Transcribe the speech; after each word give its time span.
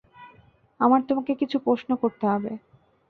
আমার 0.79 1.01
তোমাকে 1.07 1.31
কিছু 1.35 1.57
প্রশ্ন 1.59 1.89
করতে 1.95 2.25
হবে। 2.27 2.51